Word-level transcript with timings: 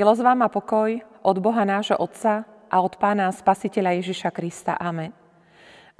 Milosť 0.00 0.24
vám 0.24 0.40
a 0.40 0.48
pokoj 0.48 0.96
od 1.20 1.36
Boha 1.44 1.60
nášho 1.68 1.92
Otca 2.00 2.48
a 2.72 2.76
od 2.80 2.96
Pána 2.96 3.28
Spasiteľa 3.36 4.00
Ježiša 4.00 4.32
Krista. 4.32 4.72
Amen. 4.80 5.12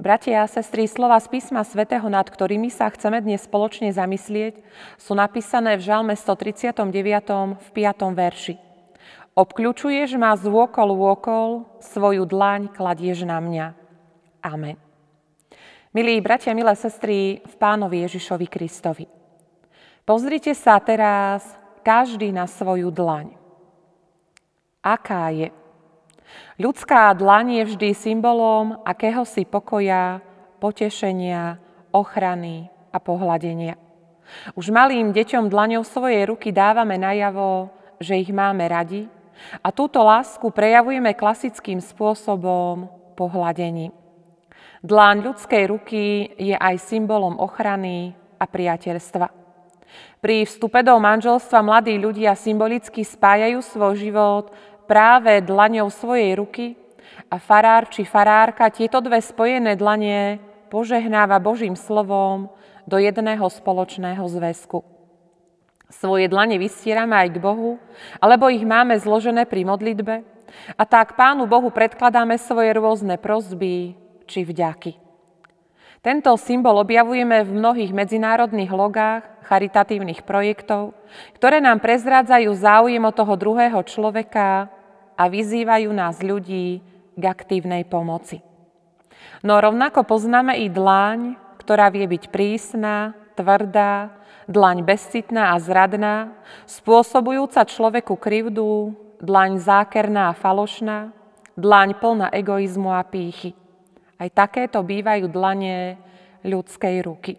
Bratia 0.01 0.41
a 0.41 0.48
sestry, 0.48 0.89
slova 0.89 1.21
z 1.21 1.29
písma 1.29 1.61
svätého, 1.69 2.09
nad 2.09 2.25
ktorými 2.25 2.73
sa 2.73 2.89
chceme 2.89 3.21
dnes 3.21 3.45
spoločne 3.45 3.93
zamyslieť, 3.93 4.65
sú 4.97 5.12
napísané 5.12 5.77
v 5.77 5.84
Žalme 5.84 6.16
139. 6.16 7.61
v 7.61 7.69
5. 7.77 8.16
verši. 8.16 8.57
Obkľúčuješ 9.37 10.17
ma 10.17 10.32
z 10.32 10.48
vôkol 10.48 10.96
vôkol, 10.96 11.69
svoju 11.85 12.24
dlaň 12.24 12.73
kladieš 12.73 13.29
na 13.29 13.37
mňa. 13.37 13.77
Amen. 14.41 14.80
Milí 15.93 16.24
bratia, 16.24 16.57
milé 16.57 16.73
sestry, 16.73 17.45
v 17.45 17.55
Pánovi 17.60 18.09
Ježišovi 18.09 18.48
Kristovi. 18.48 19.05
Pozrite 20.09 20.57
sa 20.57 20.80
teraz 20.80 21.45
každý 21.85 22.32
na 22.32 22.48
svoju 22.48 22.88
dlaň 22.88 23.40
aká 24.80 25.33
je. 25.33 25.48
Ľudská 26.61 27.12
dlaň 27.16 27.62
je 27.62 27.62
vždy 27.75 27.88
symbolom 27.97 28.80
akéhosi 28.84 29.45
pokoja, 29.48 30.21
potešenia, 30.61 31.59
ochrany 31.91 32.69
a 32.93 32.98
pohľadenia. 33.01 33.74
Už 34.55 34.71
malým 34.71 35.11
deťom 35.11 35.51
dlaňou 35.51 35.83
svojej 35.83 36.23
ruky 36.29 36.55
dávame 36.55 36.95
najavo, 37.01 37.73
že 37.98 38.21
ich 38.21 38.30
máme 38.30 38.62
radi 38.71 39.11
a 39.59 39.74
túto 39.74 40.05
lásku 40.05 40.52
prejavujeme 40.52 41.16
klasickým 41.19 41.83
spôsobom 41.83 42.87
pohľadení. 43.19 43.91
Dláň 44.80 45.16
ľudskej 45.26 45.65
ruky 45.69 46.30
je 46.41 46.57
aj 46.57 46.80
symbolom 46.80 47.37
ochrany 47.37 48.16
a 48.41 48.45
priateľstva. 48.49 49.41
Pri 50.21 50.45
vstupe 50.45 50.85
do 50.85 50.97
manželstva 51.01 51.65
mladí 51.65 51.97
ľudia 51.97 52.37
symbolicky 52.37 53.04
spájajú 53.04 53.60
svoj 53.65 53.95
život 53.97 54.45
práve 54.91 55.38
dlaňou 55.46 55.87
svojej 55.87 56.35
ruky 56.35 56.74
a 57.30 57.38
farár 57.38 57.87
či 57.87 58.02
farárka 58.02 58.66
tieto 58.74 58.99
dve 58.99 59.23
spojené 59.23 59.79
dlanie 59.79 60.43
požehnáva 60.66 61.38
Božím 61.38 61.79
slovom 61.79 62.51
do 62.91 62.99
jedného 62.99 63.47
spoločného 63.47 64.27
zväzku. 64.27 64.82
Svoje 65.94 66.27
dlane 66.27 66.59
vystierame 66.59 67.15
aj 67.15 67.38
k 67.38 67.38
Bohu, 67.38 67.78
alebo 68.19 68.50
ich 68.50 68.66
máme 68.66 68.99
zložené 68.99 69.47
pri 69.47 69.62
modlitbe 69.62 70.27
a 70.75 70.82
tak 70.82 71.15
Pánu 71.15 71.47
Bohu 71.47 71.71
predkladáme 71.71 72.34
svoje 72.34 72.75
rôzne 72.75 73.15
prozby 73.15 73.94
či 74.27 74.43
vďaky. 74.43 74.99
Tento 76.03 76.34
symbol 76.34 76.82
objavujeme 76.82 77.47
v 77.47 77.50
mnohých 77.54 77.94
medzinárodných 77.94 78.72
logách 78.75 79.22
charitatívnych 79.47 80.27
projektov, 80.27 80.99
ktoré 81.38 81.62
nám 81.62 81.78
prezrádzajú 81.78 82.50
záujem 82.59 83.03
o 83.06 83.12
toho 83.15 83.34
druhého 83.38 83.78
človeka 83.87 84.79
a 85.21 85.28
vyzývajú 85.28 85.93
nás 85.93 86.25
ľudí 86.25 86.81
k 87.12 87.22
aktívnej 87.28 87.84
pomoci. 87.84 88.41
No 89.44 89.60
rovnako 89.60 90.09
poznáme 90.09 90.56
i 90.65 90.72
dlaň, 90.72 91.37
ktorá 91.60 91.93
vie 91.93 92.09
byť 92.09 92.32
prísna, 92.32 93.12
tvrdá, 93.37 94.16
dlaň 94.48 94.81
bezcitná 94.81 95.53
a 95.53 95.60
zradná, 95.60 96.32
spôsobujúca 96.65 97.69
človeku 97.69 98.16
krivdu, 98.16 98.97
dlaň 99.21 99.60
zákerná 99.60 100.32
a 100.32 100.37
falošná, 100.37 101.12
dlaň 101.53 102.00
plná 102.00 102.32
egoizmu 102.32 102.88
a 102.88 103.04
pýchy. 103.04 103.53
Aj 104.16 104.28
takéto 104.32 104.81
bývajú 104.81 105.28
dlanie 105.28 106.00
ľudskej 106.44 106.97
ruky. 107.04 107.37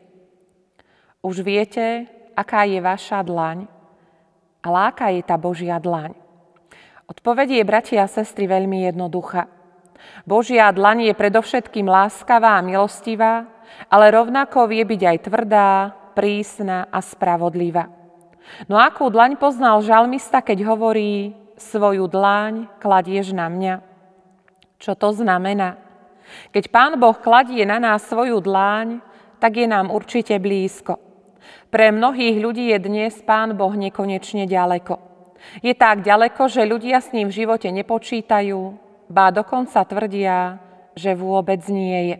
Už 1.21 1.41
viete, 1.41 2.05
aká 2.37 2.65
je 2.65 2.81
vaša 2.81 3.25
dlaň, 3.25 3.65
ale 4.61 4.77
aká 4.89 5.09
je 5.13 5.21
tá 5.25 5.37
Božia 5.37 5.77
dlaň. 5.81 6.13
Odpovedie 7.11 7.59
je, 7.59 7.67
bratia 7.67 8.07
a 8.07 8.07
sestry, 8.07 8.47
veľmi 8.47 8.87
jednoduchá. 8.87 9.51
Božia 10.23 10.71
dlaň 10.71 11.11
je 11.11 11.19
predovšetkým 11.19 11.83
láskavá 11.83 12.55
a 12.55 12.63
milostivá, 12.63 13.51
ale 13.91 14.15
rovnako 14.15 14.71
vie 14.71 14.87
byť 14.87 15.01
aj 15.03 15.17
tvrdá, 15.27 15.91
prísna 16.15 16.87
a 16.87 17.03
spravodlivá. 17.03 17.91
No 18.71 18.79
akú 18.79 19.11
dlaň 19.11 19.35
poznal 19.35 19.83
žalmista, 19.83 20.39
keď 20.39 20.63
hovorí 20.71 21.35
svoju 21.59 22.07
dlaň 22.07 22.71
kladieš 22.79 23.35
na 23.35 23.51
mňa? 23.51 23.83
Čo 24.79 24.95
to 24.95 25.11
znamená? 25.11 25.83
Keď 26.55 26.71
Pán 26.71 26.95
Boh 26.95 27.19
kladie 27.19 27.67
na 27.67 27.75
nás 27.75 28.07
svoju 28.07 28.39
dlaň, 28.39 29.03
tak 29.43 29.59
je 29.59 29.67
nám 29.67 29.91
určite 29.91 30.39
blízko. 30.39 30.95
Pre 31.67 31.91
mnohých 31.91 32.39
ľudí 32.39 32.71
je 32.71 32.79
dnes 32.79 33.11
Pán 33.27 33.51
Boh 33.59 33.75
nekonečne 33.75 34.47
ďaleko. 34.47 35.10
Je 35.59 35.73
tak 35.73 36.05
ďaleko, 36.05 36.47
že 36.47 36.67
ľudia 36.67 37.01
s 37.01 37.11
ním 37.11 37.27
v 37.29 37.43
živote 37.43 37.67
nepočítajú, 37.73 38.59
ba 39.11 39.33
dokonca 39.33 39.83
tvrdia, 39.83 40.61
že 40.95 41.17
vôbec 41.17 41.59
nie 41.67 42.15
je. 42.15 42.17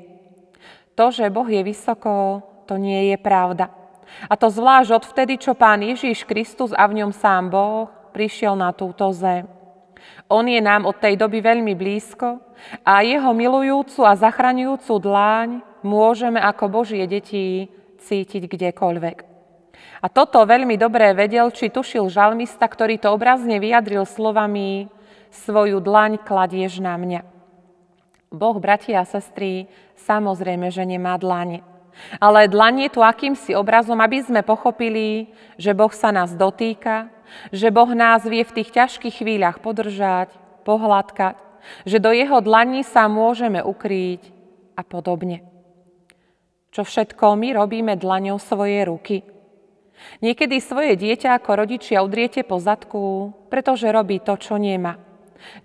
To, 0.99 1.09
že 1.09 1.31
Boh 1.31 1.47
je 1.47 1.63
vysoko, 1.63 2.43
to 2.67 2.75
nie 2.75 3.13
je 3.13 3.17
pravda. 3.17 3.71
A 4.27 4.35
to 4.35 4.51
zvlášť 4.51 4.91
odvtedy, 4.91 5.39
čo 5.39 5.55
Pán 5.55 5.79
Ježíš 5.79 6.27
Kristus 6.27 6.75
a 6.75 6.83
v 6.87 6.99
ňom 7.03 7.15
sám 7.15 7.47
Boh 7.47 7.87
prišiel 8.11 8.59
na 8.59 8.75
túto 8.75 9.07
zem. 9.15 9.47
On 10.27 10.43
je 10.43 10.59
nám 10.59 10.83
od 10.83 10.99
tej 10.99 11.15
doby 11.15 11.39
veľmi 11.39 11.75
blízko 11.75 12.39
a 12.83 13.03
jeho 13.03 13.31
milujúcu 13.31 14.03
a 14.03 14.15
zachraňujúcu 14.19 14.93
dláň 14.99 15.49
môžeme 15.83 16.39
ako 16.39 16.67
Božie 16.67 17.03
deti 17.07 17.71
cítiť 18.01 18.47
kdekoľvek. 18.47 19.30
A 20.01 20.09
toto 20.09 20.41
veľmi 20.41 20.81
dobre 20.81 21.13
vedel, 21.13 21.53
či 21.53 21.69
tušil 21.69 22.09
žalmista, 22.09 22.65
ktorý 22.65 22.97
to 22.97 23.13
obrazne 23.13 23.61
vyjadril 23.61 24.09
slovami 24.09 24.89
svoju 25.29 25.77
dlaň 25.77 26.17
kladieš 26.25 26.81
na 26.81 26.97
mňa. 26.97 27.21
Boh, 28.33 28.57
bratia 28.57 29.05
a 29.05 29.05
sestry, 29.05 29.69
samozrejme, 30.01 30.73
že 30.73 30.81
nemá 30.89 31.21
dlane. 31.21 31.61
Ale 32.17 32.49
dlanie 32.49 32.89
tu 32.89 33.05
akýmsi 33.05 33.53
obrazom, 33.53 33.99
aby 34.01 34.25
sme 34.25 34.41
pochopili, 34.41 35.29
že 35.61 35.77
Boh 35.77 35.93
sa 35.93 36.09
nás 36.09 36.33
dotýka, 36.33 37.13
že 37.53 37.69
Boh 37.69 37.93
nás 37.93 38.25
vie 38.25 38.41
v 38.41 38.55
tých 38.57 38.73
ťažkých 38.73 39.21
chvíľach 39.21 39.61
podržať, 39.61 40.33
pohľadkať, 40.65 41.37
že 41.85 42.01
do 42.01 42.09
jeho 42.09 42.41
dlaní 42.41 42.81
sa 42.81 43.05
môžeme 43.05 43.61
ukryť 43.61 44.33
a 44.73 44.81
podobne. 44.81 45.45
Čo 46.73 46.87
všetko 46.87 47.37
my 47.37 47.53
robíme 47.53 47.93
dlaňou 48.01 48.41
svojej 48.41 48.89
ruky– 48.89 49.21
Niekedy 50.21 50.61
svoje 50.61 50.93
dieťa 50.97 51.37
ako 51.37 51.65
rodičia 51.65 52.05
udriete 52.05 52.45
po 52.45 52.61
zadku, 52.61 53.33
pretože 53.49 53.89
robí 53.89 54.21
to, 54.21 54.37
čo 54.37 54.57
nemá. 54.57 54.97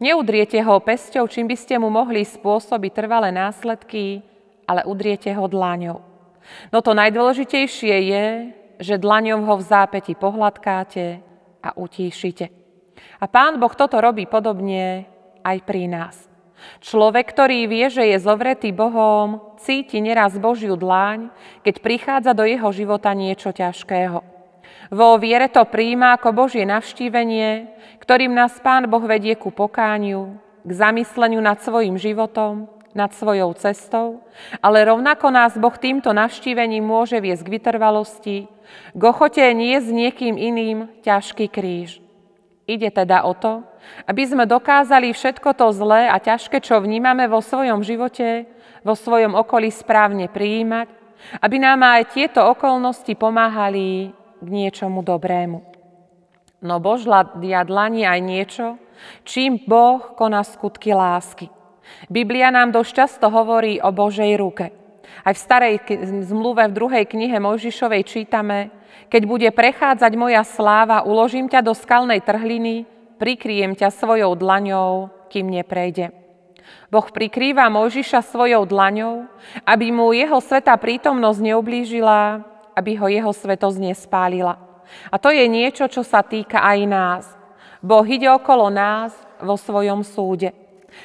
Neudriete 0.01 0.57
ho 0.65 0.81
pesťou, 0.81 1.29
čím 1.29 1.53
by 1.53 1.57
ste 1.57 1.77
mu 1.77 1.93
mohli 1.93 2.25
spôsobiť 2.25 2.93
trvalé 2.97 3.29
následky, 3.33 4.25
ale 4.65 4.85
udriete 4.89 5.29
ho 5.37 5.45
dlaňou. 5.45 6.01
No 6.73 6.79
to 6.81 6.97
najdôležitejšie 6.97 7.97
je, 8.09 8.27
že 8.81 9.01
dlaňou 9.01 9.45
ho 9.45 9.55
v 9.61 9.67
zápäti 9.67 10.13
pohľadkáte 10.17 11.21
a 11.65 11.69
utíšite. 11.77 12.47
A 13.21 13.25
Pán 13.29 13.61
Boh 13.61 13.73
toto 13.73 14.01
robí 14.01 14.25
podobne 14.29 15.05
aj 15.45 15.57
pri 15.65 15.89
nás. 15.89 16.36
Človek, 16.81 17.33
ktorý 17.33 17.67
vie, 17.67 17.87
že 17.91 18.05
je 18.07 18.19
zovretý 18.21 18.71
Bohom, 18.71 19.57
cíti 19.59 19.99
neraz 19.99 20.37
Božiu 20.39 20.79
dláň, 20.79 21.33
keď 21.67 21.75
prichádza 21.83 22.33
do 22.37 22.47
jeho 22.47 22.71
života 22.71 23.11
niečo 23.17 23.51
ťažkého. 23.51 24.23
Vo 24.93 25.19
viere 25.19 25.51
to 25.51 25.67
príjma 25.67 26.15
ako 26.15 26.31
Božie 26.31 26.63
navštívenie, 26.63 27.67
ktorým 27.99 28.31
nás 28.31 28.55
Pán 28.63 28.87
Boh 28.87 29.03
vedie 29.03 29.35
ku 29.35 29.51
pokániu, 29.51 30.39
k 30.63 30.71
zamysleniu 30.71 31.43
nad 31.43 31.59
svojim 31.59 31.99
životom, 31.99 32.71
nad 32.95 33.11
svojou 33.13 33.53
cestou, 33.59 34.25
ale 34.63 34.87
rovnako 34.87 35.29
nás 35.29 35.59
Boh 35.59 35.75
týmto 35.75 36.15
navštívením 36.15 36.87
môže 36.87 37.19
viesť 37.21 37.45
k 37.45 37.53
vytrvalosti, 37.61 38.37
k 38.95 39.03
ochote 39.03 39.43
nie 39.53 39.77
s 39.77 39.91
niekým 39.91 40.39
iným 40.39 40.89
ťažký 41.03 41.51
kríž. 41.51 42.06
Ide 42.67 42.91
teda 42.91 43.23
o 43.23 43.31
to, 43.31 43.63
aby 44.11 44.27
sme 44.27 44.43
dokázali 44.43 45.15
všetko 45.15 45.55
to 45.55 45.71
zlé 45.71 46.11
a 46.11 46.19
ťažké, 46.19 46.59
čo 46.59 46.83
vnímame 46.83 47.31
vo 47.31 47.39
svojom 47.39 47.87
živote, 47.87 48.51
vo 48.83 48.99
svojom 48.99 49.39
okolí 49.39 49.71
správne 49.71 50.27
prijímať, 50.27 50.91
aby 51.39 51.57
nám 51.63 51.87
aj 51.87 52.11
tieto 52.11 52.43
okolnosti 52.43 53.15
pomáhali 53.15 54.11
k 54.43 54.49
niečomu 54.51 55.07
dobrému. 55.07 55.63
No 56.67 56.83
Božia 56.83 57.63
dlani 57.63 58.03
aj 58.03 58.21
niečo, 58.21 58.67
čím 59.23 59.63
Boh 59.63 60.19
koná 60.19 60.43
skutky 60.43 60.91
lásky. 60.91 61.47
Biblia 62.11 62.51
nám 62.51 62.75
dosť 62.75 62.91
často 62.93 63.31
hovorí 63.31 63.79
o 63.79 63.95
Božej 63.95 64.35
ruke. 64.35 64.75
Aj 65.23 65.33
v 65.35 65.39
starej 65.39 65.75
zmluve 66.27 66.67
v 66.67 66.77
druhej 66.77 67.05
knihe 67.07 67.39
Mojžišovej 67.39 68.03
čítame, 68.03 68.75
keď 69.07 69.23
bude 69.25 69.49
prechádzať 69.55 70.13
moja 70.19 70.43
sláva, 70.43 71.07
uložím 71.07 71.47
ťa 71.47 71.61
do 71.63 71.73
skalnej 71.73 72.23
trhliny, 72.23 72.85
prikryjem 73.17 73.79
ťa 73.79 73.95
svojou 73.95 74.35
dlaňou, 74.35 75.09
kým 75.31 75.49
neprejde. 75.49 76.13
Boh 76.91 77.07
prikrýva 77.11 77.71
Mojžiša 77.71 78.27
svojou 78.27 78.67
dlaňou, 78.67 79.27
aby 79.67 79.91
mu 79.95 80.11
jeho 80.15 80.39
sveta 80.43 80.75
prítomnosť 80.75 81.41
neublížila, 81.43 82.43
aby 82.75 82.93
ho 82.99 83.07
jeho 83.07 83.31
svetosť 83.31 83.79
nespálila. 83.79 84.59
A 85.11 85.19
to 85.19 85.35
je 85.35 85.47
niečo, 85.51 85.91
čo 85.91 86.07
sa 86.07 86.23
týka 86.23 86.63
aj 86.63 86.79
nás. 86.87 87.25
Boh 87.83 88.07
ide 88.07 88.31
okolo 88.31 88.71
nás 88.71 89.15
vo 89.43 89.59
svojom 89.59 90.03
súde. 90.07 90.55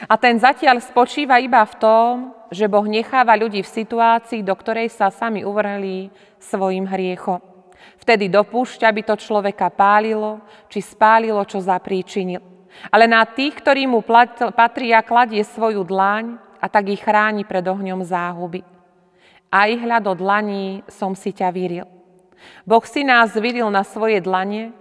A 0.07 0.15
ten 0.15 0.37
zatiaľ 0.37 0.79
spočíva 0.81 1.41
iba 1.41 1.61
v 1.65 1.77
tom, 1.77 2.13
že 2.53 2.69
Boh 2.69 2.85
necháva 2.85 3.35
ľudí 3.35 3.63
v 3.63 3.73
situácii, 3.73 4.41
do 4.43 4.53
ktorej 4.55 4.91
sa 4.91 5.11
sami 5.11 5.43
uvrhli 5.43 6.11
svojim 6.39 6.87
hriechom. 6.87 7.50
Vtedy 8.01 8.31
dopúšťa, 8.31 8.89
aby 8.89 9.01
to 9.05 9.15
človeka 9.17 9.69
pálilo, 9.69 10.41
či 10.67 10.81
spálilo, 10.81 11.41
čo 11.45 11.61
zapríčinil. 11.61 12.41
Ale 12.89 13.05
na 13.05 13.21
tých, 13.27 13.59
ktorí 13.59 13.85
mu 13.85 14.01
patria, 14.55 15.03
kladie 15.03 15.43
svoju 15.43 15.83
dlaň 15.85 16.39
a 16.57 16.65
tak 16.71 16.89
ich 16.89 17.03
chráni 17.03 17.43
pred 17.43 17.61
ohňom 17.67 18.01
záhuby. 18.01 18.63
Aj 19.51 19.67
hľad 19.67 20.07
od 20.07 20.17
dlaní 20.17 20.65
som 20.87 21.11
si 21.11 21.35
ťa 21.35 21.51
vyril. 21.51 21.87
Boh 22.63 22.81
si 22.87 23.03
nás 23.03 23.35
vyril 23.35 23.67
na 23.69 23.83
svoje 23.83 24.23
dlanie, 24.23 24.71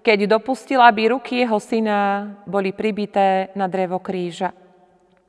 keď 0.00 0.38
dopustil, 0.38 0.80
aby 0.80 1.12
ruky 1.12 1.44
jeho 1.44 1.60
syna 1.60 2.32
boli 2.48 2.72
pribité 2.72 3.52
na 3.52 3.68
drevo 3.68 4.00
kríža. 4.00 4.56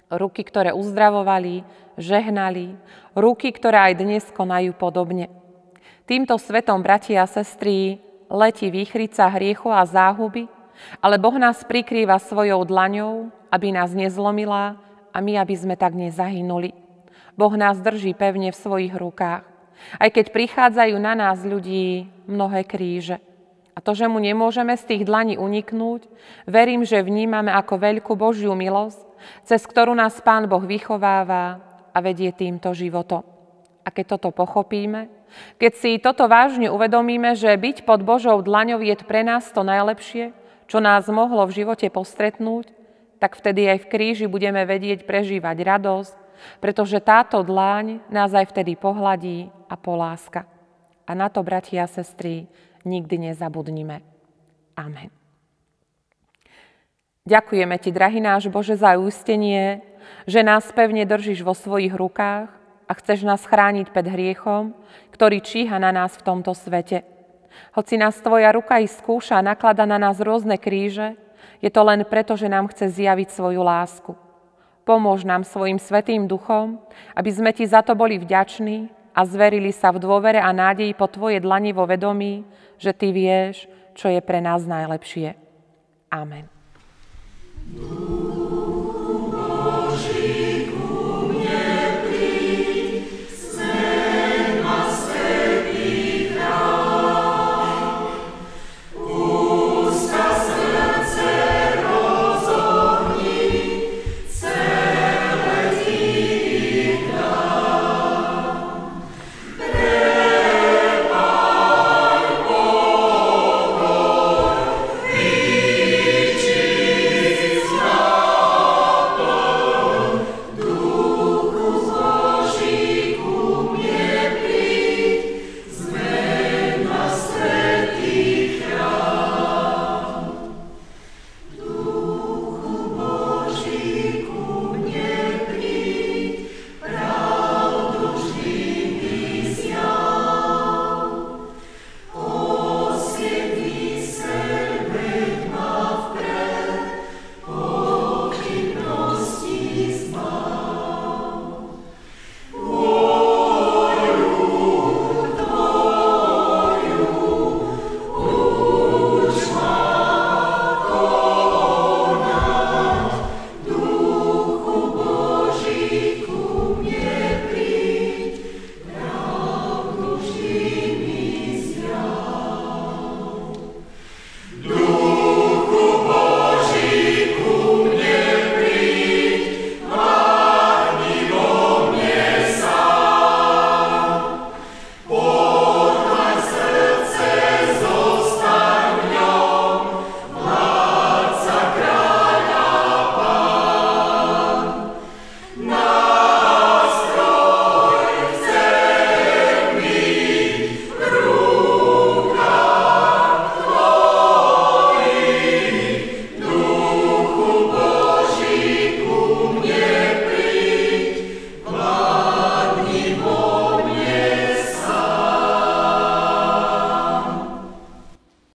Ruky, 0.07 0.47
ktoré 0.47 0.71
uzdravovali, 0.71 1.65
žehnali, 1.99 2.77
ruky, 3.17 3.51
ktoré 3.51 3.91
aj 3.91 3.93
dnes 3.99 4.23
konajú 4.31 4.71
podobne. 4.77 5.27
Týmto 6.11 6.35
svetom, 6.35 6.83
bratia 6.83 7.23
a 7.23 7.31
sestry, 7.31 7.95
letí 8.27 8.67
výchrica 8.67 9.31
hriechu 9.31 9.71
a 9.71 9.87
záhuby, 9.87 10.43
ale 10.99 11.15
Boh 11.15 11.39
nás 11.39 11.63
prikrýva 11.63 12.19
svojou 12.19 12.67
dlaňou, 12.67 13.31
aby 13.47 13.71
nás 13.71 13.95
nezlomila 13.95 14.75
a 15.15 15.17
my, 15.23 15.39
aby 15.39 15.55
sme 15.55 15.79
tak 15.79 15.95
nezahynuli. 15.95 16.75
Boh 17.39 17.55
nás 17.55 17.79
drží 17.79 18.11
pevne 18.11 18.51
v 18.51 18.59
svojich 18.59 18.91
rukách, 18.91 19.47
aj 20.03 20.09
keď 20.11 20.35
prichádzajú 20.35 20.99
na 20.99 21.15
nás 21.15 21.47
ľudí 21.47 22.11
mnohé 22.27 22.67
kríže. 22.67 23.23
A 23.71 23.79
to, 23.79 23.95
že 23.95 24.11
mu 24.11 24.19
nemôžeme 24.19 24.75
z 24.75 24.83
tých 24.83 25.07
dlaní 25.07 25.39
uniknúť, 25.39 26.11
verím, 26.43 26.83
že 26.83 27.07
vnímame 27.07 27.55
ako 27.55 27.79
veľkú 27.79 28.19
Božiu 28.19 28.51
milosť, 28.51 28.99
cez 29.47 29.63
ktorú 29.63 29.95
nás 29.95 30.19
Pán 30.19 30.51
Boh 30.51 30.67
vychováva 30.67 31.63
a 31.95 31.97
vedie 32.03 32.35
týmto 32.35 32.75
životom. 32.75 33.30
A 33.81 33.89
keď 33.89 34.17
toto 34.17 34.29
pochopíme, 34.29 35.09
keď 35.57 35.71
si 35.73 35.91
toto 35.97 36.27
vážne 36.27 36.69
uvedomíme, 36.69 37.33
že 37.33 37.55
byť 37.55 37.87
pod 37.87 38.05
Božou 38.05 38.37
dlaňou 38.43 38.83
je 38.83 38.95
pre 39.01 39.25
nás 39.25 39.47
to 39.49 39.65
najlepšie, 39.65 40.35
čo 40.69 40.77
nás 40.79 41.07
mohlo 41.09 41.43
v 41.47 41.63
živote 41.63 41.87
postretnúť, 41.89 42.69
tak 43.17 43.37
vtedy 43.37 43.69
aj 43.69 43.85
v 43.85 43.89
kríži 43.89 44.25
budeme 44.25 44.65
vedieť 44.65 45.05
prežívať 45.05 45.57
radosť, 45.61 46.15
pretože 46.57 46.97
táto 47.01 47.41
dláň 47.45 48.01
nás 48.09 48.33
aj 48.33 48.49
vtedy 48.49 48.73
pohladí 48.73 49.53
a 49.69 49.77
poláska. 49.77 50.49
A 51.05 51.11
na 51.13 51.29
to, 51.29 51.45
bratia 51.45 51.85
a 51.85 51.91
sestry, 51.91 52.49
nikdy 52.81 53.29
nezabudnime. 53.29 54.01
Amen. 54.77 55.13
Ďakujeme 57.21 57.77
Ti, 57.77 57.89
drahý 57.93 58.17
náš 58.17 58.49
Bože, 58.49 58.73
za 58.73 58.97
ústenie, 58.97 59.85
že 60.25 60.41
nás 60.41 60.65
pevne 60.73 61.05
držíš 61.05 61.45
vo 61.45 61.53
svojich 61.53 61.93
rukách 61.93 62.60
a 62.91 62.95
chceš 62.99 63.23
nás 63.23 63.47
chrániť 63.47 63.88
pred 63.95 64.03
hriechom, 64.03 64.75
ktorý 65.15 65.39
číha 65.39 65.79
na 65.79 65.95
nás 65.95 66.19
v 66.19 66.27
tomto 66.27 66.51
svete. 66.51 67.07
Hoci 67.71 67.95
nás 67.95 68.19
Tvoja 68.19 68.51
ruka 68.51 68.83
i 68.83 68.88
skúša 68.91 69.39
naklada 69.39 69.88
na 69.88 69.95
nás 69.95 70.19
rôzne 70.19 70.59
kríže, 70.59 71.15
je 71.63 71.71
to 71.71 71.88
len 71.88 72.03
preto, 72.03 72.35
že 72.35 72.51
nám 72.51 72.67
chce 72.67 72.91
zjaviť 72.91 73.31
svoju 73.31 73.63
lásku. 73.63 74.11
Pomôž 74.83 75.23
nám 75.23 75.47
svojim 75.47 75.79
svetým 75.79 76.27
duchom, 76.27 76.83
aby 77.15 77.31
sme 77.31 77.55
Ti 77.55 77.63
za 77.63 77.79
to 77.79 77.95
boli 77.95 78.19
vďační 78.19 78.91
a 79.15 79.23
zverili 79.23 79.71
sa 79.71 79.95
v 79.95 80.03
dôvere 80.03 80.43
a 80.43 80.51
nádeji 80.51 80.91
po 80.91 81.07
Tvoje 81.07 81.39
dlani 81.39 81.71
vo 81.71 81.88
vedomí, 81.88 82.43
že 82.75 82.91
Ty 82.91 83.07
vieš, 83.15 83.71
čo 83.95 84.11
je 84.11 84.19
pre 84.19 84.43
nás 84.43 84.67
najlepšie. 84.67 85.38
Amen. 86.11 86.49
Boží. 87.71 88.10